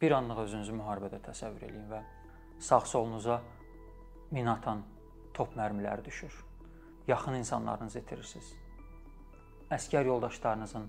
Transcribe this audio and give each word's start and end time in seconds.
Bir 0.00 0.12
anlıq 0.12 0.42
özünüzü 0.42 0.74
müharibədə 0.76 1.22
təsəvvür 1.24 1.62
eləyin 1.70 1.86
və 1.88 2.02
sağ-solunuza 2.60 3.38
min 4.36 4.46
atan 4.52 4.82
top 5.34 5.54
mərmiləri 5.56 6.04
düşür. 6.04 6.34
Yaxın 7.08 7.38
insanlarınızı 7.38 8.02
itirirsiniz. 8.02 8.50
Əskər 9.72 10.04
yoldaşlarınızın 10.04 10.84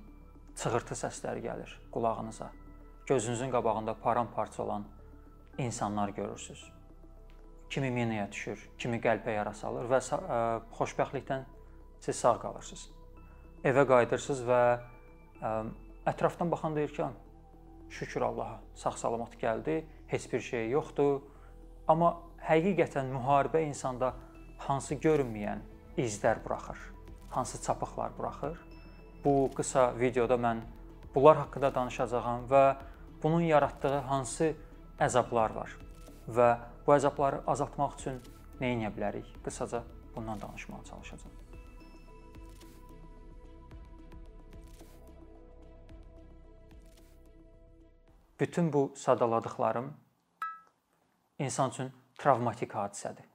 çığırtı 0.59 0.97
səsləri 0.99 1.43
gəlir 1.45 1.75
qulağınıza. 1.91 2.49
Gözünüzün 3.07 3.51
qabağında 3.51 3.93
param-parça 4.03 4.63
olan 4.63 4.83
insanlar 5.57 6.09
görürsüz. 6.09 6.65
Kimi 7.69 7.91
minaya 7.91 8.31
düşür, 8.31 8.69
kimi 8.77 8.99
qəlbə 8.99 9.37
yara 9.37 9.53
salır 9.53 9.87
və 9.87 10.01
ə, 10.01 10.41
xoşbəxtlikdən 10.79 11.47
siz 11.99 12.19
sağ 12.19 12.35
qalırsınız. 12.43 12.83
Evə 13.63 13.87
qayıdırsınız 13.87 14.43
və 14.51 14.59
ə, 15.39 15.53
ətrafdan 16.11 16.51
baxan 16.51 16.75
deyir 16.75 16.93
ki, 16.95 17.07
şükür 17.89 18.21
Allaha, 18.21 18.59
sağ-salamat 18.75 19.35
gəldi, 19.41 19.83
heç 20.07 20.33
bir 20.33 20.39
şey 20.39 20.69
yoxdur. 20.69 21.21
Amma 21.87 22.17
həqiqətən 22.43 23.11
müharibə 23.13 23.63
insanda 23.67 24.13
hansı 24.67 24.95
görünməyən 24.95 25.63
izlər 25.97 26.43
buraxır, 26.45 26.77
hansı 27.29 27.61
çapıqlar 27.63 28.17
buraxır. 28.17 28.59
Bu 29.25 29.49
qısa 29.55 29.93
videoda 29.99 30.35
mən 30.35 30.61
bunlar 31.15 31.37
haqqında 31.37 31.73
danışacağam 31.75 32.47
və 32.51 32.75
bunun 33.23 33.41
yaratdığı 33.41 33.97
hansı 34.11 34.53
əzablar 34.99 35.55
var 35.55 35.75
və 36.27 36.49
bu 36.85 36.95
əzabları 36.95 37.43
azaltmaq 37.47 37.99
üçün 37.99 38.21
nə 38.61 38.75
edə 38.75 38.93
bilərik? 38.95 39.33
Qısaca 39.45 39.83
bundan 40.15 40.41
danışmağa 40.41 40.83
çalışacağam. 40.89 41.46
Bütün 48.39 48.73
bu 48.73 48.93
sadaladıqlarım 48.95 49.93
insan 51.39 51.69
üçün 51.69 51.91
travmatik 52.17 52.73
hadisədir. 52.73 53.25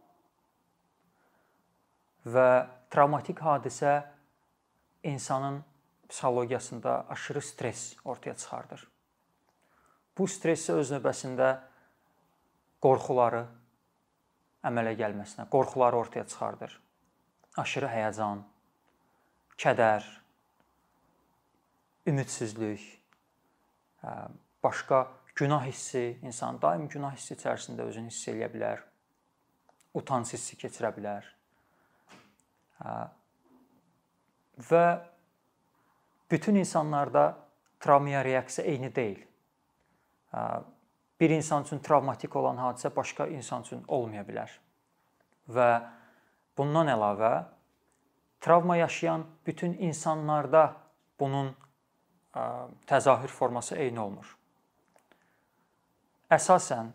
Və 2.26 2.66
travmatik 2.90 3.42
hadisə 3.42 4.02
insanın 5.02 5.64
psixologiyasında 6.08 7.06
aşırı 7.08 7.42
stress 7.42 7.96
ortaya 8.04 8.36
çıxardır. 8.36 8.88
Bu 10.18 10.28
stress 10.28 10.70
öz 10.70 10.90
növbəsində 10.92 11.48
qorxuları 12.84 13.46
əmələ 14.62 14.92
gəlməsinə, 14.98 15.48
qorxuları 15.50 15.96
ortaya 15.96 16.26
çıxardır. 16.26 16.74
Aşırı 17.56 17.88
həyəcan, 17.90 18.42
kədər, 19.58 20.04
ümidsizlik, 22.06 22.84
başqa 24.62 25.08
günah 25.34 25.64
hissi, 25.66 26.18
insan 26.22 26.62
daim 26.62 26.88
günah 26.88 27.14
hissi 27.16 27.34
içərisində 27.34 27.86
özünü 27.88 28.10
hiss 28.10 28.28
edə 28.28 28.48
bilər. 28.52 28.82
Utanc 29.94 30.32
hissi 30.32 30.56
keçirə 30.56 30.92
bilər. 30.96 31.26
Və 34.70 34.84
bütün 36.30 36.54
insanlarda 36.60 37.38
travmaya 37.80 38.24
reaksiya 38.24 38.66
eyni 38.66 38.94
deyil. 38.94 39.24
Bir 41.20 41.30
insan 41.30 41.62
üçün 41.62 41.78
travmatik 41.78 42.36
olan 42.36 42.56
hadisə 42.56 42.90
başqa 42.96 43.26
insan 43.26 43.62
üçün 43.62 43.84
olmaya 43.88 44.22
bilər. 44.26 44.52
Və 45.48 45.68
bundan 46.58 46.88
əlavə 46.88 47.32
travma 48.40 48.76
yaşayan 48.76 49.26
bütün 49.46 49.72
insanlarda 49.72 50.76
bunun 51.20 51.56
təzahür 52.86 53.28
forması 53.28 53.76
eyni 53.76 54.00
olmur. 54.00 54.38
Əsasən 56.32 56.90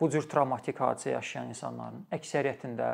bu 0.00 0.08
cür 0.12 0.26
travmatik 0.30 0.78
hadisə 0.80 1.14
yaşayan 1.16 1.50
insanların 1.50 2.04
əksəriyyətində 2.14 2.90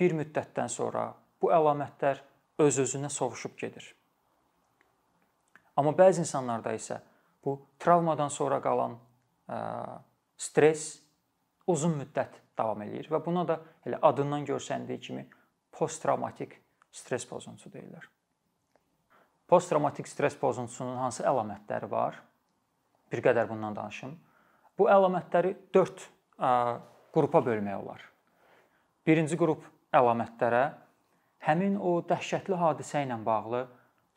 bir 0.00 0.14
müddətdən 0.16 0.70
sonra 0.72 1.10
bu 1.40 1.50
əlamətlər 1.52 2.22
öz-özünə 2.60 3.10
sovuşub 3.12 3.56
gedir. 3.60 3.84
Amma 5.76 5.92
bəzi 5.96 6.24
insanlarda 6.24 6.72
isə 6.76 7.00
bu 7.44 7.58
travmadan 7.80 8.32
sonra 8.32 8.60
qalan 8.64 8.96
ə, 9.48 9.58
stress 10.36 10.98
uzun 11.70 11.94
müddət 12.00 12.40
davam 12.58 12.82
eləyir 12.84 13.10
və 13.12 13.20
buna 13.24 13.44
da 13.48 13.60
elə 13.86 14.00
adından 14.10 14.44
görsəndiyi 14.48 15.00
kimi 15.00 15.26
posttravmatik 15.76 16.56
stress 16.92 17.28
pozuntusu 17.28 17.70
deyirlər. 17.72 18.08
Posttravmatik 19.48 20.08
stress 20.08 20.36
pozuntusunun 20.38 20.98
hansı 21.00 21.24
əlamətləri 21.26 21.88
var? 21.90 22.18
Bir 23.10 23.22
qədər 23.24 23.48
bundan 23.50 23.76
danışım. 23.76 24.12
Bu 24.80 24.86
əlamətləri 24.88 25.50
4 25.76 26.06
qrupa 27.12 27.40
bölmək 27.44 27.74
olar. 27.76 28.00
Birinci 29.04 29.36
qrup 29.36 29.66
əlamətlərə 29.92 30.62
həmin 31.44 31.74
o 31.76 31.98
dəhşətli 32.08 32.56
hadisə 32.56 33.02
ilə 33.04 33.18
bağlı 33.26 33.66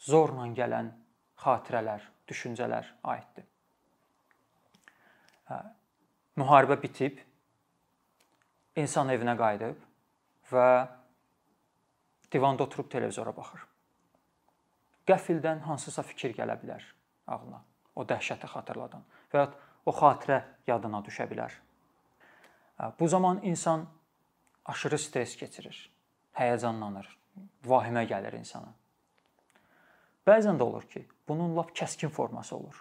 zorla 0.07 0.46
gələn 0.56 0.88
xatirələr, 1.44 2.06
düşüncələr 2.31 2.88
aiddir. 3.12 3.44
Müharibə 6.40 6.78
bitib, 6.80 7.19
insan 8.80 9.12
evinə 9.12 9.35
qayıdıb 9.40 9.84
və 10.53 10.69
divanda 12.31 12.63
oturub 12.63 12.88
televizora 12.88 13.35
baxır. 13.35 13.68
Qəfildən 15.12 15.66
hansısa 15.68 16.07
fikir 16.07 16.38
gələ 16.40 16.56
bilər 16.63 16.88
ağlına, 17.28 17.59
o 18.00 18.07
dəhşəti 18.07 18.47
xatırladan 18.56 19.03
və 19.34 19.44
ya 19.44 19.51
o 19.85 19.91
xatirə 19.91 20.41
yadına 20.67 21.01
düşə 21.05 21.27
bilər. 21.29 21.53
Bu 22.99 23.07
zaman 23.07 23.39
insan 23.44 23.85
aşırı 24.66 24.99
stress 24.99 25.35
keçirir, 25.38 25.77
həyəcanlanır, 26.39 27.07
vahimə 27.67 28.05
gəlir 28.09 28.38
insana. 28.39 28.73
Bəzən 30.27 30.59
də 30.59 30.63
olur 30.63 30.85
ki, 30.88 31.03
bunun 31.27 31.55
lap 31.55 31.73
kəskin 31.75 32.09
forması 32.09 32.55
olur. 32.55 32.77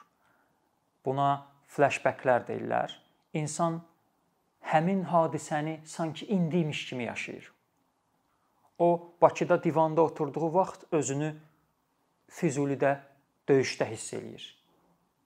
Buna 1.05 1.47
flashbacklər 1.75 2.47
deyirlər. 2.47 2.95
İnsan 3.35 3.81
həmin 4.73 5.03
hadisəni 5.11 5.81
sanki 5.85 6.27
indiymiş 6.27 6.87
kimi 6.89 7.05
yaşayır. 7.05 7.53
O 8.79 9.15
Bakıda 9.23 9.65
divanda 9.65 10.03
oturduğu 10.03 10.55
vaxt 10.55 10.85
özünü 10.93 11.35
Füzulidə 12.33 12.97
döyüşdə 13.49 13.87
hiss 13.91 14.15
eləyir 14.17 14.45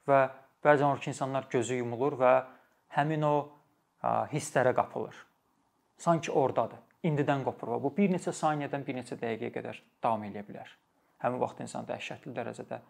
və 0.09 0.21
Bəzən 0.67 0.91
olur 0.91 1.01
ki, 1.01 1.13
insanlar 1.15 1.47
gözü 1.51 1.79
yumulur 1.79 2.17
və 2.19 2.33
həmin 2.97 3.23
o 3.23 3.35
hisslərə 4.33 4.75
qapılır. 4.75 5.15
Sanki 5.99 6.33
ordadır. 6.33 6.83
İndidən 7.07 7.45
qopur 7.47 7.77
və 7.77 7.79
bu 7.85 7.93
bir 7.95 8.11
neçə 8.11 8.33
saniyədən 8.35 8.83
bir 8.87 8.97
neçə 8.99 9.15
dəqiqəyə 9.21 9.53
qədər 9.55 9.79
davam 10.03 10.25
edə 10.27 10.43
bilər. 10.47 10.69
Həmin 11.23 11.39
vaxt 11.41 11.63
insan 11.63 11.87
dəhşətli 11.87 12.35
dərəcədə 12.35 12.81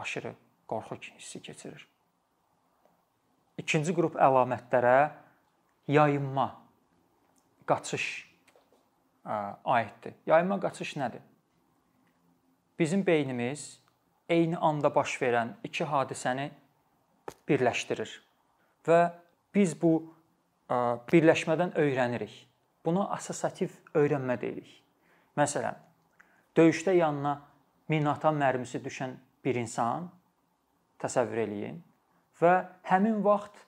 aşırı 0.00 0.32
qorxu 0.66 0.96
hissi 1.18 1.42
keçirir. 1.42 1.84
İkinci 3.60 3.92
qrup 3.94 4.16
əlamətlərə 4.16 5.10
yayınma, 5.92 6.48
qaçış 7.68 8.06
aiddir. 9.24 10.16
Yayınma, 10.26 10.60
qaçış 10.60 10.96
nədir? 10.96 11.20
Bizim 12.78 13.06
beynimiz 13.06 13.81
eyni 14.32 14.56
anda 14.56 14.90
baş 14.94 15.18
verən 15.22 15.54
iki 15.66 15.84
hadisəni 15.88 16.48
birləşdirir. 17.48 18.12
Və 18.86 19.00
biz 19.54 19.74
bu 19.78 19.92
birləşmədən 21.12 21.76
öyrənirik. 21.78 22.34
Buna 22.84 23.06
assosiativ 23.14 23.74
öyrənmə 23.94 24.38
deyirik. 24.40 24.70
Məsələn, 25.38 25.76
döyüşdə 26.56 26.96
yanına 26.98 27.36
minatan 27.92 28.38
mərmisi 28.40 28.80
düşən 28.82 29.14
bir 29.44 29.58
insan 29.60 30.08
təsəvvür 31.02 31.44
eləyin 31.44 31.78
və 32.40 32.54
həmin 32.90 33.22
vaxt 33.24 33.62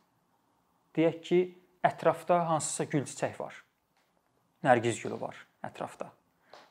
deyək 0.97 1.21
ki, 1.29 1.41
ətrafda 1.85 2.41
hansısa 2.49 2.89
gül 2.91 3.05
çiçək 3.07 3.39
var. 3.39 3.57
Nərgiz 4.65 5.01
gülü 5.03 5.21
var 5.21 5.39
ətrafda 5.65 6.09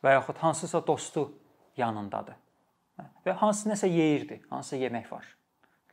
və 0.04 0.18
yaxud 0.18 0.40
hansısa 0.42 0.82
dostu 0.88 1.28
yanındadır 1.78 2.36
və 3.26 3.36
hansı 3.40 3.70
nəsə 3.70 3.90
yeyirdi, 3.90 4.42
hansısa 4.50 4.80
yemək 4.82 5.12
var. 5.12 5.28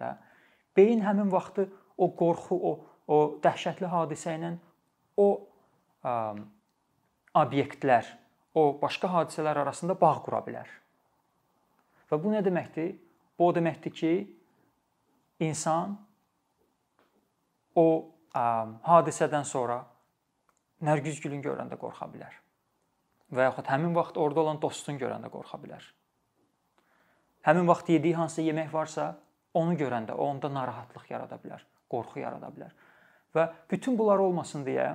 Və 0.00 0.14
beyin 0.76 1.02
həmin 1.04 1.30
vaxtı 1.32 1.68
o 1.96 2.10
qorxu, 2.16 2.56
o 2.56 2.72
o 3.10 3.16
dəhşətli 3.42 3.88
hadisə 3.90 4.36
ilə 4.38 4.52
o 5.18 5.26
ə, 6.06 6.12
obyektlər, 7.40 8.06
o 8.54 8.78
başqa 8.78 9.10
hadisələr 9.10 9.58
arasında 9.64 9.96
bağ 9.98 10.20
qura 10.24 10.42
bilər. 10.46 10.68
Və 12.10 12.18
bu 12.22 12.30
nə 12.30 12.44
deməkdir? 12.46 12.92
Bu 13.38 13.48
o 13.48 13.54
deməkdir 13.56 13.94
ki, 13.96 14.12
insan 15.42 15.96
o 17.74 17.86
ə, 18.30 18.44
hadisədən 18.86 19.48
sonra 19.48 19.84
Nərgiz 20.80 21.18
gülün 21.20 21.42
görəndə 21.44 21.76
qorxa 21.76 22.06
bilər. 22.08 22.32
Və 23.36 23.50
yaxud 23.50 23.66
həmin 23.68 23.92
vaxt 23.92 24.16
orada 24.16 24.40
olan 24.46 24.62
dostun 24.62 24.96
görəndə 25.02 25.28
qorxa 25.28 25.58
bilər 25.60 25.82
həmin 27.46 27.68
vaxt 27.68 27.88
yediyi 27.88 28.14
hansısa 28.14 28.42
yemək 28.42 28.72
varsa, 28.72 29.10
onu 29.54 29.74
görəndə 29.78 30.14
o 30.14 30.26
onda 30.30 30.50
narahatlıq 30.52 31.10
yarada 31.10 31.38
bilər, 31.42 31.62
qorxu 31.90 32.20
yarada 32.22 32.50
bilər. 32.54 32.72
Və 33.34 33.46
bütün 33.70 33.98
bunlar 33.98 34.18
olmasın 34.18 34.64
deyə 34.66 34.94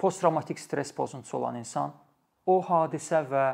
posttraumatik 0.00 0.58
stress 0.58 0.92
pozuntusu 0.92 1.36
olan 1.38 1.58
insan 1.60 1.94
o 2.46 2.58
hadisə 2.64 3.22
və 3.28 3.46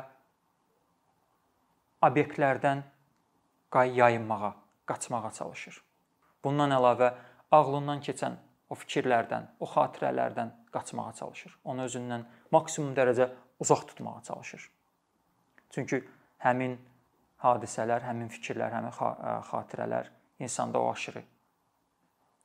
obyektlərdən 2.05 2.83
yayınmağa, 3.75 4.53
qaçmağa 4.87 5.31
çalışır. 5.35 5.81
Bundan 6.43 6.71
əlavə 6.71 7.09
ağlından 7.51 7.99
keçən 8.05 8.37
o 8.69 8.77
fikirlərdən, 8.79 9.49
o 9.59 9.67
xatirələrdən 9.67 10.51
qaçmağa 10.71 11.13
çalışır. 11.19 11.57
Onu 11.63 11.85
özündən 11.89 12.23
maksimum 12.55 12.93
dərəcə 12.95 13.29
uzaq 13.59 13.83
tutmağa 13.89 14.21
çalışır. 14.23 14.69
Çünki 15.75 16.03
həmin 16.45 16.77
hadisələr, 17.45 18.03
həmin 18.09 18.29
fikirlər, 18.33 18.73
həmin 18.73 18.93
xatirələr 19.49 20.11
insanda 20.41 20.81
o 20.81 20.91
aşırı 20.91 21.23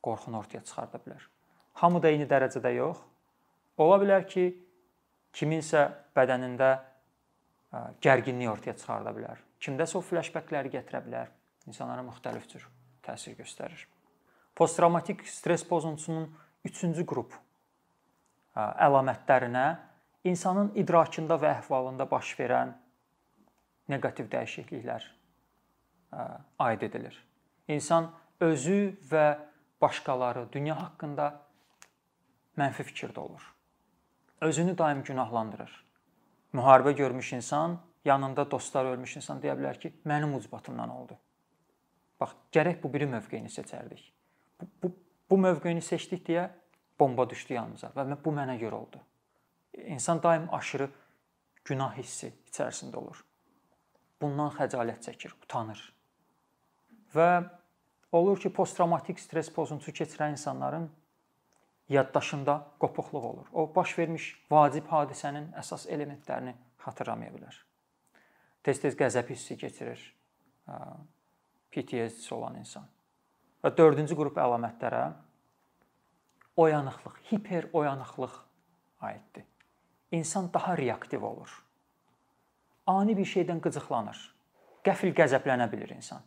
qorxunu 0.04 0.38
ortaya 0.38 0.62
çıxarda 0.64 1.00
bilər. 1.04 1.24
Hamı 1.80 2.02
da 2.02 2.12
eyni 2.12 2.26
dərəcədə 2.28 2.72
yox. 2.76 3.00
Ola 3.80 3.96
bilər 4.02 4.26
ki, 4.28 4.46
kiminsə 5.36 5.86
bədənində 6.16 6.70
gərginlik 8.02 8.50
ortaya 8.50 8.76
çıxarda 8.76 9.14
bilər. 9.16 9.40
Kimdəsə 9.60 9.98
o 9.98 10.04
flashbackləri 10.04 10.72
gətirə 10.72 11.02
bilər. 11.04 11.32
İnsanlara 11.68 12.04
müxtəlif 12.06 12.48
cür 12.50 12.66
təsir 13.04 13.36
göstərir. 13.38 13.86
Posttraumatik 14.56 15.22
stress 15.28 15.64
pozuntusunun 15.68 16.28
3-cü 16.66 17.04
qrup 17.08 17.36
əlamətlərinə 18.56 19.66
insanın 20.28 20.72
idrakında 20.80 21.38
və 21.40 21.54
əhvalında 21.60 22.06
baş 22.10 22.34
verən 22.40 22.74
neqativ 23.90 24.30
dəyişikliklər 24.32 25.06
aid 26.58 26.82
edilir. 26.82 27.16
İnsan 27.68 28.10
özü 28.40 28.96
və 29.10 29.38
başqaları, 29.82 30.46
dünya 30.52 30.76
haqqında 30.80 31.30
mənfi 32.58 32.86
fikirdə 32.90 33.20
olur. 33.20 33.54
Özünü 34.40 34.78
daim 34.78 35.02
günahlandırır. 35.02 35.72
Müharibə 36.54 36.92
görmüş 36.96 37.32
insan, 37.32 37.80
yanında 38.04 38.50
dostlar 38.50 38.84
ölmüş 38.84 39.16
insan 39.16 39.40
deyə 39.40 39.54
bilər 39.58 39.78
ki, 39.80 39.92
mənim 40.06 40.34
ucbatımdan 40.36 40.90
oldu. 40.90 41.18
Bax, 42.20 42.34
gərək 42.52 42.82
bu 42.82 42.92
biri 42.92 43.06
mövqeyini 43.06 43.48
seçərdik. 43.48 44.02
Bu, 44.60 44.66
bu, 44.82 44.92
bu 45.30 45.38
mövqeyini 45.38 45.82
seçdik 45.82 46.26
deyə 46.28 46.48
bomba 47.00 47.28
düşdü 47.30 47.54
yanımıza 47.54 47.92
və 47.96 48.18
bu 48.24 48.32
mənə 48.34 48.58
görə 48.60 48.82
oldu. 48.82 49.00
İnsan 49.78 50.22
daim 50.22 50.48
aşırı 50.54 50.90
günah 51.64 51.96
hissi 51.96 52.32
içərisində 52.50 52.96
olur. 52.96 53.24
Bundan 54.20 54.52
xəcalət 54.52 55.06
çəkir, 55.08 55.34
utanır. 55.44 55.80
Və 57.14 57.30
olur 58.12 58.40
ki, 58.40 58.52
posttravmatik 58.52 59.20
stress 59.20 59.50
pozuntusu 59.54 59.94
keçirən 59.96 60.36
insanların 60.36 60.90
yaddaşında 61.90 62.66
qopuqluq 62.80 63.24
olur. 63.24 63.46
O 63.52 63.66
baş 63.74 63.98
vermiş 63.98 64.26
vacib 64.50 64.86
hadisənin 64.92 65.50
əsas 65.58 65.88
elementlərini 65.90 66.54
xatırlamaya 66.84 67.32
bilər. 67.34 67.56
Tez-tez 68.62 68.96
qəzəb 68.98 69.32
hissi 69.32 69.56
keçirir. 69.58 70.02
PTSD 71.70 72.32
olan 72.36 72.60
insan. 72.60 72.86
Və 73.64 73.72
4-cü 73.76 74.16
qrup 74.16 74.38
əlamətlərə 74.40 75.02
oyanıqlıq, 76.60 77.16
hiper 77.32 77.66
oyanıqlıq 77.72 78.36
aiddir. 79.00 79.44
İnsan 80.12 80.52
daha 80.54 80.76
reaktiv 80.78 81.22
olur. 81.22 81.50
Ani 82.90 83.16
bir 83.16 83.28
şeydən 83.28 83.60
qıcıqlanır. 83.62 84.20
Qəfil 84.86 85.12
qəzəblənə 85.16 85.66
bilir 85.70 85.92
insan. 85.94 86.22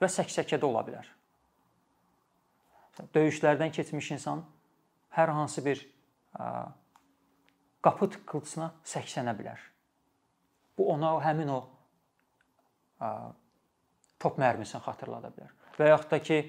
Və 0.00 0.08
səksəkədə 0.08 0.64
ola 0.64 0.84
bilər. 0.86 1.08
Döyüşlərdən 3.14 3.72
keçmiş 3.74 4.10
insan 4.16 4.44
hər 5.16 5.32
hansı 5.34 5.64
bir 5.64 5.82
qapı 7.84 8.10
tıqqıltısına 8.14 8.70
səksənə 8.86 9.34
bilər. 9.36 9.60
Bu 10.78 10.88
ona 10.94 11.12
həmin 11.24 11.52
o 11.52 11.60
top 14.20 14.40
mərmisini 14.40 14.82
xatırlada 14.84 15.32
bilər. 15.34 15.52
Və 15.78 15.90
yaxud 15.90 16.10
da 16.12 16.20
ki, 16.22 16.40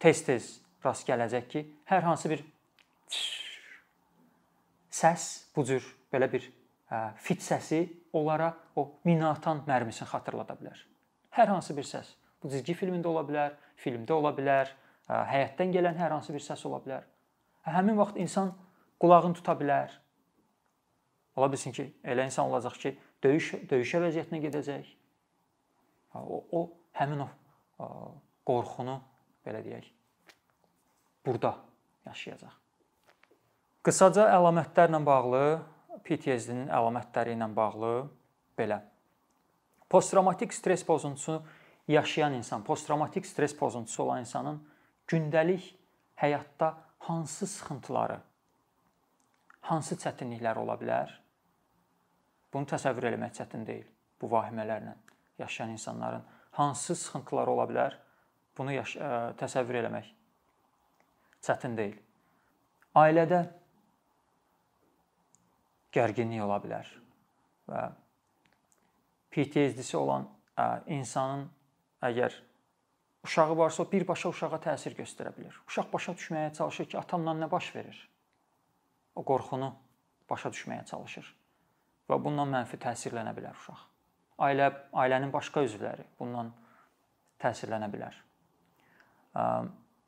tez-tez 0.00 0.58
rast 0.84 1.08
gələcək 1.08 1.48
ki, 1.52 1.64
hər 1.90 2.06
hansı 2.06 2.30
bir 2.32 2.44
səs 4.98 5.28
bu 5.56 5.64
cür 5.68 5.84
belə 6.12 6.30
bir 6.32 6.48
fit 7.16 7.42
səsi 7.44 7.82
onlara 8.16 8.52
o 8.76 8.86
minatan 9.04 9.62
mərmisini 9.68 10.08
xatırlada 10.08 10.56
bilər. 10.58 10.78
Hər 11.36 11.52
hansı 11.52 11.76
bir 11.76 11.86
səs. 11.86 12.14
Bu 12.42 12.50
cizgi 12.52 12.74
filmində 12.78 13.10
ola 13.10 13.24
bilər, 13.26 13.56
filmdə 13.76 14.14
ola 14.14 14.32
bilər, 14.36 14.70
həyatdan 15.08 15.72
gələn 15.74 15.98
hər 15.98 16.14
hansı 16.16 16.32
bir 16.34 16.44
səs 16.44 16.64
ola 16.68 16.80
bilər. 16.84 17.04
Həmin 17.68 17.98
vaxt 17.98 18.16
insan 18.20 18.54
qulağını 19.00 19.36
tuta 19.38 19.54
bilər. 19.58 19.92
Ola 21.36 21.50
bilsin 21.52 21.74
ki, 21.74 21.86
elə 22.04 22.24
insan 22.26 22.48
olacaq 22.48 22.78
ki, 22.82 22.94
döyüş 23.22 23.52
döyüşə 23.70 24.00
vəziyyətinə 24.02 24.40
gedəcək. 24.46 24.88
O, 26.18 26.40
o 26.50 26.62
həmin 26.98 27.22
o 27.22 27.28
qorxunu 28.48 28.96
belə 29.46 29.60
deyək, 29.62 29.86
burada 31.26 31.52
yaşayacaq. 32.08 32.54
Qısaca 33.84 34.26
əlamətlərlə 34.34 34.98
bağlı, 35.04 35.42
PTSD-nin 36.04 36.68
əlamətləri 36.72 37.34
ilə 37.36 37.48
bağlı 37.54 37.92
belə. 38.58 38.80
Posttraumatik 39.88 40.52
stress 40.52 40.84
pozuntusu 40.84 41.38
yaşayan 41.88 42.34
insan, 42.36 42.64
posttraumatik 42.64 43.26
stress 43.26 43.56
pozuntusu 43.56 44.02
olan 44.02 44.20
insanın 44.20 44.60
gündəlik 45.08 45.74
həyatda 46.20 46.74
hansı 47.08 47.46
sıxıntıları, 47.46 48.18
hansı 49.60 49.96
çətinliklər 49.96 50.58
ola 50.60 50.76
bilər? 50.80 51.14
Bunu 52.52 52.68
təsəvvür 52.68 53.12
etmək 53.12 53.34
çətin 53.40 53.64
deyil. 53.66 53.86
Bu 54.20 54.28
vahimələrlə 54.32 54.94
yaşayan 55.38 55.72
insanların 55.76 56.24
hansı 56.50 56.96
sıxıntıları 56.96 57.50
ola 57.50 57.66
bilər? 57.70 57.96
Bunu 58.58 58.74
ə, 58.74 58.84
təsəvvür 59.38 59.82
etmək 59.84 60.12
çətin 61.44 61.76
deyil. 61.78 61.96
Ailədə 62.98 63.44
gərginlik 65.98 66.44
ola 66.44 66.58
bilər 66.62 66.90
və 67.68 67.86
PTSD-si 69.34 69.96
olan 69.98 70.24
ə, 70.56 70.84
insanın 70.94 71.46
əgər 72.04 72.36
uşağı 73.26 73.56
varsa 73.58 73.84
birbaşa 73.90 74.30
uşağa 74.32 74.60
təsir 74.64 74.96
göstərə 74.96 75.34
bilər. 75.36 75.58
Uşaq 75.68 75.90
başa 75.92 76.14
düşməyə 76.16 76.54
çalışır 76.56 76.88
ki, 76.92 76.98
atamla 77.00 77.34
nə 77.36 77.50
baş 77.50 77.74
verir? 77.74 77.98
O 79.18 79.24
qorxunu 79.26 79.72
başa 80.30 80.52
düşməyə 80.54 80.86
çalışır 80.88 81.28
və 82.08 82.18
bundan 82.24 82.48
mənfi 82.54 82.78
təsirlənə 82.80 83.34
bilər 83.36 83.56
uşaq. 83.58 83.84
Ailə 84.46 84.70
ailənin 85.02 85.32
başqa 85.34 85.64
üzvləri 85.66 86.06
bundan 86.18 86.52
təsirlənə 87.42 87.88
bilər. 87.92 88.16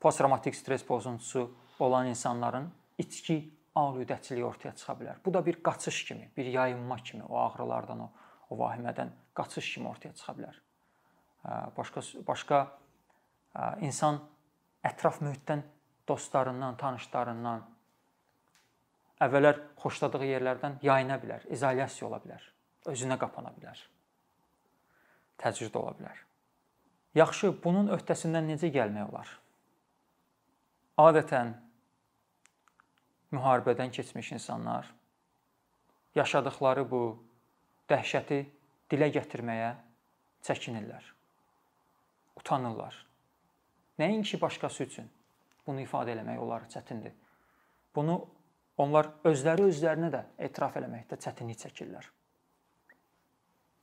Posttraumatik 0.00 0.56
stress 0.56 0.86
pozuntusu 0.86 1.50
olan 1.78 2.06
insanların 2.06 2.70
içki 2.98 3.42
aludəçiliyi 3.76 4.44
ortaya 4.44 4.72
çıxa 4.74 4.96
bilər. 4.98 5.20
Bu 5.24 5.34
da 5.34 5.44
bir 5.46 5.62
qaçış 5.62 6.04
kimi, 6.04 6.30
bir 6.36 6.44
yayınma 6.44 6.96
kimi 6.96 7.24
o 7.24 7.38
ağrılardan, 7.38 8.00
o, 8.00 8.10
o 8.50 8.58
vahimədən 8.58 9.12
qaçış 9.34 9.74
kimi 9.74 9.88
ortaya 9.88 10.12
çıxa 10.14 10.32
bilər. 10.38 10.56
Başqa 11.76 12.02
başqa 12.26 12.60
insan 13.80 14.20
ətraf 14.84 15.20
mühitdən, 15.24 15.62
dostlarından, 16.08 16.76
tanışlarından 16.76 17.62
əvvəllər 19.20 19.60
xoşladığı 19.80 20.26
yerlərdən 20.26 20.80
yayına 20.82 21.20
bilər, 21.22 21.46
izolyasiya 21.52 22.08
ola 22.08 22.20
bilər, 22.24 22.42
özünə 22.90 23.18
qapana 23.20 23.52
bilər. 23.56 23.78
Təcrid 25.40 25.76
ola 25.76 25.94
bilər. 25.96 26.18
Yaxşı, 27.14 27.52
bunun 27.64 27.90
öhdəsindən 27.94 28.48
necə 28.52 28.70
gəlmək 28.74 29.08
olar? 29.10 29.30
Adətən 31.00 31.54
müharibədən 33.32 33.90
keçmiş 33.94 34.32
insanlar 34.32 34.90
yaşadıkları 36.14 36.84
bu 36.90 37.02
dəhşəti 37.90 38.40
dilə 38.90 39.10
gətirməyə 39.14 39.70
çəkinirlər. 40.46 41.04
Utanırlar. 42.40 42.96
Nəinki 43.98 44.40
başqası 44.40 44.84
üçün 44.84 45.10
bunu 45.66 45.84
ifadə 45.84 46.14
eləmək 46.14 46.40
onlara 46.40 46.70
çətindir. 46.72 47.12
Bunu 47.94 48.16
onlar 48.80 49.10
özləri 49.28 49.68
özlərinə 49.68 50.10
də 50.14 50.24
etiraf 50.48 50.78
eləməkdə 50.80 51.18
çətinlik 51.20 51.60
çəkirlər. 51.60 52.06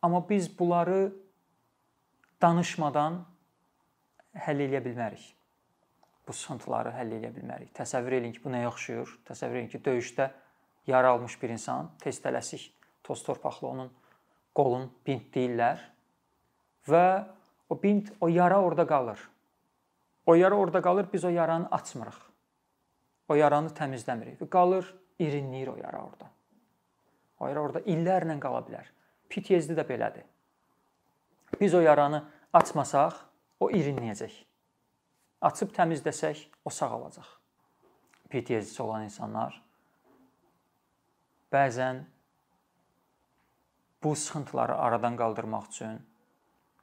Amma 0.01 0.21
biz 0.29 0.49
bunları 0.59 1.11
danışmadan 2.41 3.21
həll 4.45 4.63
edə 4.67 4.81
bilmərik. 4.83 5.36
Bu 6.27 6.33
sıxıntıları 6.35 6.91
həll 6.97 7.13
edə 7.19 7.31
bilmərik. 7.35 7.71
Təsəvvür 7.77 8.17
eləyin 8.19 8.35
ki, 8.35 8.43
bu 8.43 8.51
nəyə 8.51 8.67
oxşuyur? 8.67 9.13
Təsəvvür 9.29 9.61
eləyin 9.61 9.71
ki, 9.71 9.81
döyüşdə 9.85 10.27
yara 10.87 11.13
almış 11.15 11.37
bir 11.41 11.55
insan 11.55 11.93
tez 12.03 12.19
tələsik 12.23 12.67
toz 13.03 13.23
torpaqlı 13.23 13.67
onun 13.67 13.91
qolun 14.55 14.89
bint 15.07 15.31
deyirlər 15.35 15.79
və 16.87 17.07
O 17.69 17.83
bint, 17.83 18.13
o 18.21 18.27
yara 18.27 18.61
orada 18.61 18.87
qalır. 18.87 19.19
O 20.25 20.35
yara 20.35 20.55
orada 20.55 20.81
qalır, 20.81 21.07
biz 21.13 21.25
o 21.25 21.29
yaranı 21.29 21.67
açmırıq. 21.71 22.19
O 23.29 23.35
yaranı 23.35 23.73
təmizləmirik 23.75 24.47
qalır, 24.49 24.87
irinləyir 25.19 25.69
o 25.69 25.75
yara 25.75 26.03
orada. 26.03 26.29
O 27.39 27.47
yara 27.47 27.61
orada 27.61 27.81
illərlə 27.83 28.39
qala 28.39 28.63
bilər. 28.63 28.87
PTSD 29.29 29.75
də 29.75 29.83
belədir. 29.87 30.23
Biz 31.59 31.75
o 31.75 31.81
yaranı 31.83 32.23
açmasaq, 32.53 33.19
o 33.59 33.69
irinləyəcək. 33.71 34.31
Açıb 35.41 35.73
təmizləsək, 35.75 36.47
o 36.65 36.73
sağalacaq. 36.73 37.27
PTSD 38.31 38.81
olan 38.83 39.05
insanlar 39.07 39.55
bəzən 41.53 42.01
bu 44.03 44.15
sıxıntıları 44.15 44.75
aradan 44.75 45.15
qaldırmaq 45.19 45.69
üçün 45.69 46.01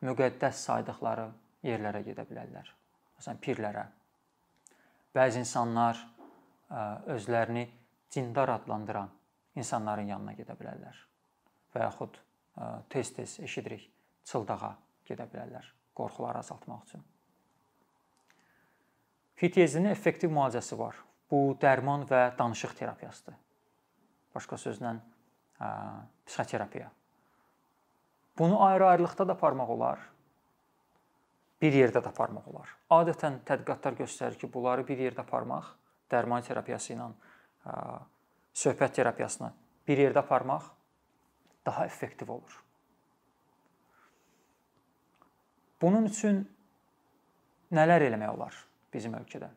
müqəddəs 0.07 0.63
saydıqları 0.69 1.27
yerlərə 1.67 2.01
gedə 2.07 2.25
bilərlər. 2.31 2.71
Məsələn, 3.19 3.41
pirlərə. 3.45 3.85
Bəzi 5.15 5.43
insanlar 5.45 6.01
özlərini 7.15 7.67
cindar 8.11 8.55
adlandıran 8.57 9.11
insanların 9.59 10.15
yanına 10.15 10.35
gedə 10.39 10.57
bilərlər. 10.59 11.01
Və 11.75 11.85
yaxud 11.85 12.19
tez-tez 12.91 13.41
eşidirik, 13.45 13.91
çıldağa 14.25 14.77
gedə 15.07 15.29
bilərlər 15.31 15.69
qorxuları 15.95 16.41
azaltmaq 16.41 16.87
üçün. 16.89 17.05
PTSD-nin 19.41 19.91
effektiv 19.91 20.33
müalicəsi 20.33 20.79
var. 20.79 20.99
Bu 21.31 21.57
dərman 21.61 22.05
və 22.09 22.37
danışıq 22.39 22.75
terapiyasıdır. 22.79 23.37
Başqa 24.35 24.59
sözlə 24.61 24.95
psixoterapiya. 26.27 26.91
Bunu 28.39 28.63
ayrı-ayrılıqda 28.65 29.29
da 29.29 29.33
aparmaq 29.33 29.71
olar. 29.71 29.99
Bir 31.63 31.73
yerdə 31.73 32.03
də 32.03 32.11
aparmaq 32.11 32.49
olar. 32.51 32.71
Adətən 32.91 33.41
tədqiqatlar 33.47 33.97
göstərir 34.03 34.39
ki, 34.39 34.51
bunları 34.53 34.87
bir 34.87 34.99
yerdə 34.99 35.23
aparmaq, 35.23 35.71
dərman 36.11 36.43
terapiyası 36.45 36.93
ilə 36.97 37.09
söhbət 38.55 38.99
terapiyasını 38.99 39.53
bir 39.89 40.03
yerdə 40.03 40.21
aparmaq 40.23 40.67
daha 41.67 41.87
effektiv 41.87 42.31
olur. 42.31 42.61
Bunun 45.81 46.07
üçün 46.11 46.45
nələr 47.73 48.07
eləmək 48.11 48.35
olar 48.35 48.61
bizim 48.95 49.17
ölkədə? 49.19 49.51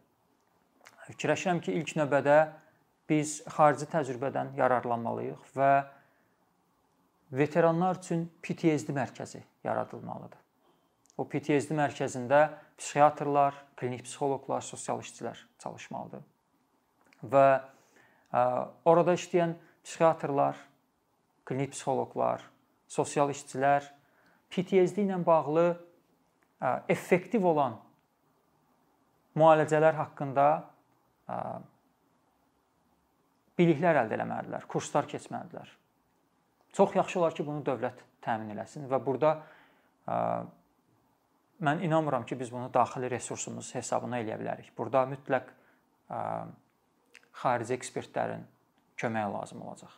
Fikirləşirəm 1.08 1.62
ki, 1.64 1.76
ilk 1.80 1.94
növbədə 2.02 2.40
biz 3.08 3.38
xarici 3.56 3.88
təcrübədən 3.92 4.56
yararlanmalıyıq 4.58 5.54
və 5.56 5.72
veteranlar 7.32 8.02
üçün 8.02 8.26
PTSD 8.44 8.92
mərkəzi 8.96 9.42
yaradılmalıdır. 9.64 10.42
O 11.18 11.26
PTSD 11.26 11.74
mərkəzində 11.78 12.42
psixiatrlar, 12.78 13.56
klinik 13.80 14.04
psixoloqlar, 14.06 14.62
sosial 14.62 15.00
işçilər 15.02 15.40
çalışmalıdır. 15.64 16.22
Və 17.26 17.48
orada 18.86 19.16
işləyən 19.18 19.56
psixiatrlar, 19.82 20.60
klinik 21.48 21.74
psixoloqlar, 21.74 22.44
sosial 22.92 23.32
işçilər 23.34 23.88
PTSD 24.52 25.08
ilə 25.08 25.18
bağlı 25.26 25.68
effektiv 26.92 27.48
olan 27.48 27.80
müalicələr 29.38 29.98
haqqında 30.02 30.48
biliklər 33.58 34.02
əldə 34.04 34.18
etməlidirlər, 34.18 34.66
kurslar 34.70 35.08
keçməlidirlər. 35.10 35.70
Çox 36.78 36.96
yaxşı 36.96 37.20
olar 37.20 37.36
ki, 37.38 37.46
bunu 37.46 37.64
dövlət 37.66 38.04
təmin 38.26 38.54
eləsin 38.54 38.86
və 38.90 39.00
burada 39.06 39.32
mən 41.64 41.82
inanmıram 41.86 42.26
ki, 42.26 42.38
biz 42.40 42.52
bunu 42.54 42.70
daxili 42.74 43.10
resursumuz 43.10 43.74
hesabına 43.76 44.22
eləyə 44.22 44.38
bilərik. 44.42 44.74
Burada 44.78 45.06
mütləq 45.10 45.50
xarici 47.38 47.74
ekspertlərin 47.78 48.46
köməyi 48.98 49.32
lazım 49.34 49.62
olacaq. 49.66 49.94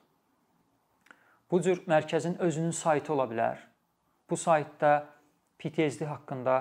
Bu 1.52 1.62
cür 1.66 1.82
mərkəzin 1.90 2.38
özünün 2.46 2.72
saytı 2.76 3.14
ola 3.14 3.26
bilər. 3.32 3.62
Bu 4.30 4.38
saytda 4.38 5.08
PTSD 5.60 6.06
haqqında 6.06 6.56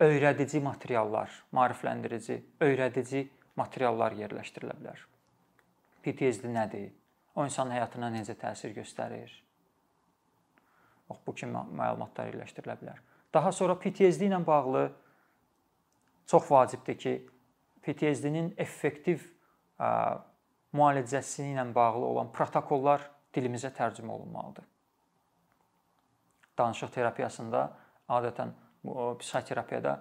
öyrədici 0.00 0.60
materiallar, 0.60 1.30
maarifləndirici, 1.56 2.40
öyrədici 2.60 3.26
materiallar 3.56 4.16
yerləşdirilə 4.18 4.76
bilər. 4.76 5.00
PTSD 6.04 6.50
nədir? 6.52 6.90
O 7.36 7.44
insanın 7.44 7.74
həyatına 7.76 8.10
necə 8.14 8.36
təsir 8.38 8.74
göstərir? 8.76 9.32
Bax 11.08 11.22
bu 11.26 11.34
kimi 11.34 11.52
məlumatlar 11.52 12.30
yerləşdirilə 12.30 12.76
bilər. 12.80 13.00
Daha 13.34 13.52
sonra 13.52 13.76
PTSD 13.78 14.28
ilə 14.28 14.40
bağlı 14.46 14.86
çox 16.26 16.50
vacibdir 16.50 16.98
ki, 16.98 17.16
PTSD-nin 17.86 18.54
effektiv 18.58 19.22
müalicəsi 20.76 21.52
ilə 21.52 21.66
bağlı 21.74 22.06
olan 22.06 22.32
protokollar 22.34 23.04
dilimizə 23.34 23.70
tərcümə 23.76 24.10
olunmalıdır. 24.16 24.64
Danışıq 26.58 26.90
terapiyasında 26.94 27.66
adətən 28.08 28.54
psixoterapiyada 29.20 29.96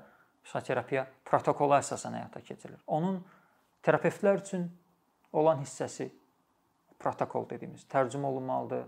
psixoterapiya 0.45 1.05
protokola 1.25 1.79
əsasən 1.81 2.19
həyata 2.19 2.41
keçirilir. 2.45 2.81
Onun 2.87 3.17
terapevtlər 3.85 4.43
üçün 4.43 4.67
olan 5.33 5.63
hissəsi 5.63 6.09
protokol 7.01 7.47
dediyimiz 7.49 7.85
tərcümə 7.91 8.29
olunmalıdır. 8.29 8.85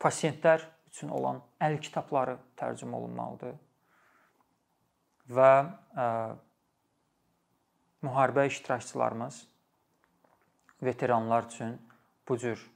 Pasientlər 0.00 0.64
üçün 0.90 1.12
olan 1.14 1.40
əl 1.62 1.78
kitabları 1.84 2.38
tərcümə 2.58 2.98
olunmalıdır. 2.98 3.54
Və 5.28 5.52
müharibə 8.02 8.46
iştirakçılarımız 8.48 9.42
veteranlar 10.82 11.48
üçün 11.50 11.76
bu 12.28 12.38
cür 12.38 12.66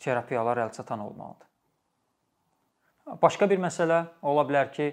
terapiyalar 0.00 0.62
əlçatan 0.66 1.00
olmalıdır. 1.00 1.51
Başqa 3.06 3.48
bir 3.50 3.58
məsələ 3.58 4.04
ola 4.22 4.44
bilər 4.46 4.70
ki, 4.74 4.88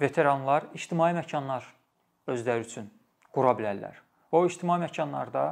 veteranlar 0.00 0.68
ictimai 0.74 1.12
məkanlar 1.16 1.66
özləri 2.30 2.66
üçün 2.66 2.90
qura 3.34 3.54
bilərlər. 3.58 3.98
O 4.34 4.44
ictimai 4.46 4.78
məkanlarda 4.82 5.46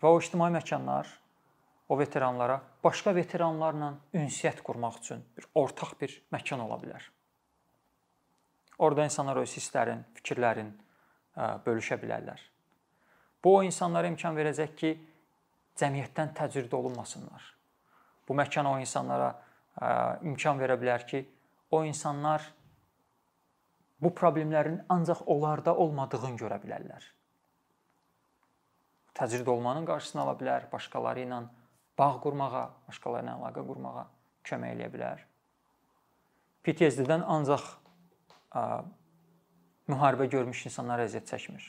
və 0.00 0.08
o 0.08 0.20
ictimai 0.20 0.50
məkanlar 0.54 1.08
o 1.90 1.98
veteranlara 1.98 2.60
başqa 2.84 3.14
veteranlarla 3.14 3.94
ünsiyyət 4.14 4.62
qurmaq 4.64 5.00
üçün 5.02 5.24
bir 5.36 5.48
ortaq 5.54 5.96
bir 6.00 6.14
məkan 6.32 6.62
ola 6.64 6.78
bilər. 6.80 7.02
Orda 8.80 9.04
insanlar 9.04 9.42
öz 9.42 9.52
hisslərin, 9.58 10.06
fikirlərin 10.16 10.72
bölüşə 11.66 11.98
bilərlər. 12.00 12.40
Bu 13.44 13.56
o 13.58 13.62
insanlara 13.64 14.08
imkan 14.08 14.36
verəcək 14.36 14.76
ki, 14.76 14.92
cəmiyyətdən 15.80 16.32
təcrid 16.36 16.72
olunmasınlar. 16.76 17.59
Bu 18.30 18.34
məkan 18.38 18.68
o 18.70 18.76
insanlara 18.78 19.32
imkan 20.22 20.60
verə 20.62 20.76
bilər 20.78 21.02
ki, 21.02 21.24
o 21.74 21.80
insanlar 21.82 22.44
bu 23.98 24.12
problemlərin 24.14 24.76
ancaq 24.88 25.24
onlarda 25.26 25.74
olmadığını 25.74 26.38
görə 26.38 26.60
bilərlər. 26.62 27.08
Təcrid 29.18 29.50
olmanın 29.50 29.88
qarşısını 29.88 30.22
ala 30.22 30.36
bilər, 30.38 30.68
başqaları 30.70 31.24
ilə 31.26 31.40
bağ 31.98 32.12
qurmağa, 32.22 32.62
başqaları 32.86 33.26
ilə 33.26 33.34
əlaqə 33.34 33.66
qurmağa 33.66 34.06
kömək 34.46 34.76
eləyə 34.76 34.92
bilər. 34.94 35.26
PTSD-dən 36.62 37.26
ancaq 37.26 37.66
müharibə 39.90 40.30
görmüş 40.30 40.62
insanlar 40.70 41.02
əziyyət 41.08 41.34
çəkmir. 41.34 41.66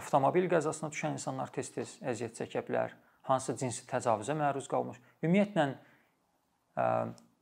Avtomobil 0.00 0.48
qəzasına 0.48 0.88
düşən 0.96 1.20
insanlar 1.20 1.52
tez-tez 1.52 1.98
əziyyət 2.00 2.40
çəkə 2.40 2.64
bilər, 2.72 2.96
hansı 3.28 3.52
cinsi 3.60 3.84
təcavüzə 3.90 4.32
məruz 4.38 4.64
qalmış. 4.70 4.96
Ümumiyyətlə 5.20 5.68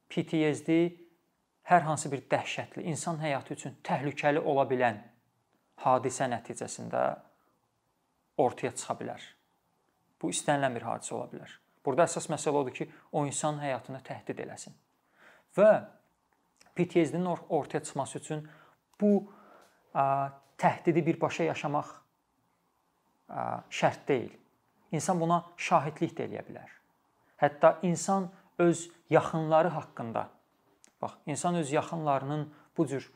PTSD 0.09 0.77
hər 1.69 1.85
hansı 1.85 2.11
bir 2.13 2.25
dəhşətli, 2.31 2.87
insan 2.89 3.21
həyatı 3.21 3.55
üçün 3.55 3.77
təhlükəli 3.85 4.41
ola 4.41 4.65
bilən 4.71 5.01
hadisə 5.85 6.29
nəticəsində 6.33 7.03
ortaya 8.41 8.73
çıxa 8.73 8.97
bilər. 8.99 9.23
Bu 10.19 10.31
istənilən 10.33 10.75
bir 10.75 10.87
hadisə 10.89 11.15
ola 11.15 11.29
bilər. 11.31 11.53
Burada 11.85 12.09
əsas 12.09 12.27
məsələ 12.33 12.63
odur 12.63 12.75
ki, 12.75 12.89
o 13.13 13.25
insan 13.27 13.61
həyatını 13.63 14.01
təhdid 14.05 14.41
eləsin. 14.45 14.75
Və 15.57 15.71
PTSD-nin 16.79 17.27
ortaya 17.27 17.83
çıxması 17.85 18.19
üçün 18.19 18.49
bu 19.01 19.13
təhdidi 20.59 21.05
birbaşa 21.07 21.49
yaşamaq 21.53 21.95
şərt 23.71 24.09
deyil. 24.09 24.35
İnsan 24.93 25.21
buna 25.21 25.43
şahidlik 25.57 26.15
də 26.17 26.27
eləyə 26.29 26.45
bilər. 26.49 26.69
Hətta 27.39 27.77
insan 27.83 28.31
öz 28.59 28.91
yaxınları 29.11 29.69
haqqında 29.69 30.29
bax, 31.03 31.13
insan 31.27 31.55
öz 31.55 31.73
yaxınlarının 31.73 32.49
bu 32.77 32.87
cür 32.87 33.13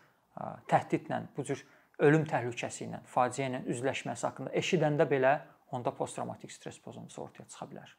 təhdidlə, 0.69 1.23
bu 1.37 1.45
cür 1.45 1.65
ölüm 1.99 2.25
təhlükəsi 2.27 2.87
ilə, 2.87 3.03
faciə 3.07 3.49
ilə 3.51 3.63
üzləşməsi 3.71 4.27
haqqında 4.27 4.55
eşidəndə 4.59 5.07
belə 5.11 5.33
onda 5.73 5.93
posttraumatik 5.95 6.53
stress 6.53 6.79
pozuntusu 6.83 7.23
ortaya 7.23 7.47
çıxa 7.49 7.69
bilər. 7.71 7.95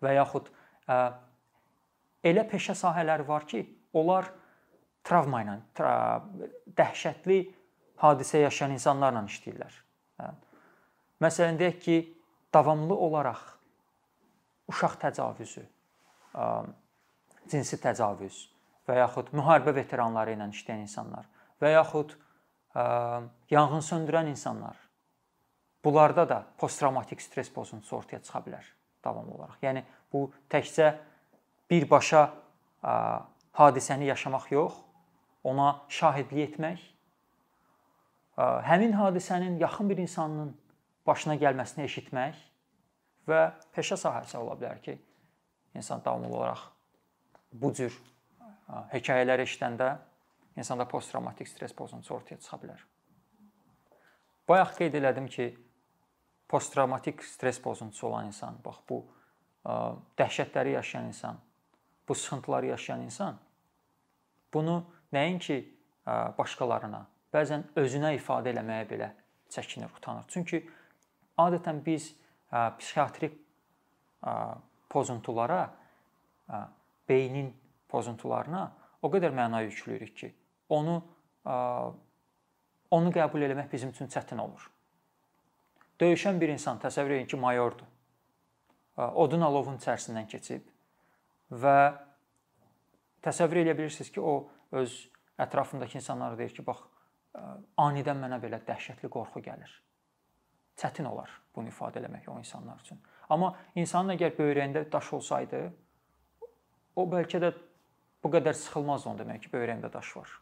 Və 0.00 0.14
yaxud 0.16 0.50
elə 2.24 2.46
peşə 2.48 2.74
sahələri 2.78 3.26
var 3.28 3.46
ki, 3.48 3.64
onlar 3.92 4.30
travma 5.04 5.42
ilə, 5.44 5.56
dəhşətli 6.76 7.40
hadisə 8.00 8.44
yaşayan 8.44 8.76
insanlarla 8.76 9.24
işləyirlər. 9.28 9.80
Məsələn 11.20 11.58
deyək 11.60 11.78
ki, 11.84 11.96
davamlı 12.54 12.96
olaraq 12.96 13.42
uşaq 14.70 14.96
təcavüzü, 15.02 15.64
cinsi 17.50 17.78
təcavüz 17.82 18.42
və 18.88 18.98
yaxud 19.00 19.32
müharibə 19.36 19.74
veteranları 19.74 20.36
ilə 20.36 20.50
işləyən 20.52 20.84
insanlar 20.86 21.26
və 21.62 21.74
yaxud 21.74 22.14
yanğın 23.50 23.82
söndürən 23.82 24.30
insanlar. 24.30 24.76
Bunlarda 25.84 26.28
da 26.28 26.44
posttravmatik 26.58 27.22
stress 27.22 27.50
pozuntusu 27.50 27.96
ortaya 27.96 28.20
çıxa 28.22 28.42
bilər 28.44 28.66
davamlı 29.04 29.34
olaraq. 29.34 29.58
Yəni 29.62 29.82
bu 30.12 30.28
təkcə 30.50 30.92
birbaşa 31.70 32.28
hadisəni 33.56 34.10
yaşamaq 34.10 34.50
yox, 34.52 34.74
ona 35.44 35.80
şahidlik 35.88 36.50
etmək, 36.50 36.82
həmin 38.36 38.92
hadisənin 38.92 39.58
yaxın 39.60 39.88
bir 39.90 39.98
insanın 40.04 40.52
başına 41.06 41.36
gəlməsini 41.40 41.86
eşitmək 41.88 42.36
və 43.28 43.40
peşə 43.74 43.96
sahəsi 44.00 44.36
ola 44.36 44.56
bilər 44.60 44.80
ki, 44.84 44.98
insan 45.74 46.04
davamlı 46.04 46.28
olaraq 46.36 46.62
bu 47.52 47.72
cür 47.74 47.94
hekayələr 48.92 49.42
eşidəndə 49.44 49.96
insanda 50.56 50.88
posttravmatik 50.88 51.48
stress 51.48 51.74
pozuntusu 51.74 52.14
ortaya 52.14 52.38
çıxa 52.38 52.58
bilər. 52.62 52.80
Bayaq 54.48 54.76
qeyd 54.78 54.94
elədim 54.98 55.28
ki, 55.30 55.46
posttravmatik 56.48 57.22
stress 57.24 57.60
pozuntusu 57.62 58.06
olan 58.08 58.26
insan, 58.30 58.58
bax 58.64 58.80
bu 58.88 59.04
dəhşətləri 60.18 60.74
yaşayan 60.74 61.10
insan, 61.12 61.38
bu 62.08 62.14
sıxıntıları 62.14 62.66
yaşayan 62.66 63.00
insan 63.06 63.38
bunu 64.54 64.82
nəinki 65.12 65.60
başqalarına, 66.38 67.04
bəzən 67.34 67.68
özünə 67.78 68.16
ifadə 68.16 68.50
eləməyə 68.50 68.88
belə 68.90 69.10
çəkinir, 69.50 69.92
utanır. 69.96 70.24
Çünki 70.28 70.64
adətən 71.38 71.84
biz 71.86 72.10
psixiatrik 72.50 73.38
pozuntulara, 74.90 75.70
beynin 77.08 77.52
pozuntularına 77.88 78.64
o 79.02 79.08
qədər 79.08 79.32
məna 79.34 79.62
yüklüyürük 79.66 80.16
ki, 80.16 80.34
onu 80.68 81.00
onu 82.90 83.12
qəbul 83.14 83.46
eləmək 83.46 83.70
bizim 83.72 83.94
üçün 83.94 84.10
çətin 84.10 84.42
olur. 84.42 84.66
Döyüşən 86.00 86.40
bir 86.40 86.52
insan 86.52 86.80
təsəvvür 86.82 87.16
edin 87.16 87.28
ki, 87.30 87.36
mayordur. 87.36 87.86
Odun 88.96 89.46
alovun 89.46 89.78
içərisindən 89.78 90.26
keçib 90.28 90.66
və 91.50 91.76
təsəvvür 93.24 93.62
edə 93.62 93.76
bilirsiniz 93.78 94.10
ki, 94.12 94.20
o 94.20 94.50
öz 94.76 94.96
ətrafındakı 95.40 95.98
insanlara 96.00 96.38
deyir 96.38 96.52
ki, 96.56 96.66
bax 96.66 96.82
anidən 97.78 98.18
mənə 98.20 98.40
belə 98.42 98.60
dəhşətli 98.66 99.08
qorxu 99.12 99.42
gəlir. 99.44 99.70
Çətin 100.80 101.08
olar 101.08 101.30
bunu 101.54 101.70
ifadə 101.70 102.00
eləmək 102.02 102.28
o 102.32 102.38
insanlar 102.38 102.80
üçün. 102.82 103.00
Amma 103.30 103.54
insanın 103.78 104.16
əgər 104.16 104.34
böyrəyində 104.38 104.84
daş 104.92 105.12
olsaydı, 105.18 105.62
o 106.98 107.06
bəlkə 107.10 107.40
də 107.42 107.52
bu 108.24 108.30
qədər 108.34 108.56
sıxılmazdı 108.58 109.10
onu 109.10 109.22
demək 109.22 109.44
ki, 109.44 109.52
böyrəyimdə 109.54 109.92
daş 109.92 110.16
var. 110.16 110.32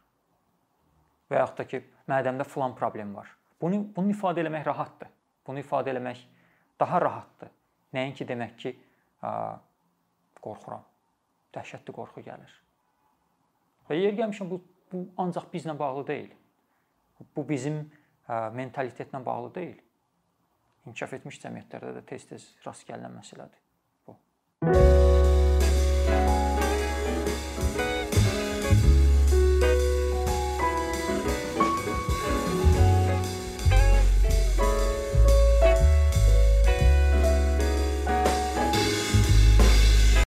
Və 1.28 1.42
yaxud 1.42 1.60
da 1.60 1.66
ki, 1.68 1.82
mədəmdə 2.08 2.46
filan 2.48 2.74
problem 2.78 3.12
var. 3.18 3.30
Bunu 3.60 3.82
bunu 3.94 4.14
ifadə 4.14 4.42
eləmək 4.42 4.64
rahatdır. 4.66 5.10
Bunu 5.46 5.60
ifadə 5.60 5.92
eləmək 5.92 6.24
daha 6.80 7.00
rahatdır. 7.04 7.52
Nəinki 7.94 8.26
demək 8.28 8.56
ki, 8.62 8.74
qorxuram. 10.40 10.84
Dəhşətli 11.54 11.94
qorxu 11.94 12.24
gəlir. 12.24 12.56
Və 13.88 13.96
yer 13.98 14.16
gəlmişəm 14.18 14.50
bu 14.50 14.62
bu 14.92 15.02
ancaq 15.20 15.50
bizlə 15.52 15.78
bağlı 15.78 16.06
deyil. 16.06 16.30
Bu 17.36 17.48
bizim 17.48 17.90
mentalitetlə 18.28 19.24
bağlı 19.24 19.54
deyil 19.54 19.80
inkişaf 20.90 21.16
etmiş 21.20 21.40
cəmiyyətlərdə 21.44 21.96
də 22.00 22.04
tez-tez 22.12 22.52
rast 22.66 22.88
gəlinən 22.88 23.18
məsələdir 23.20 23.66
bu. 24.08 24.87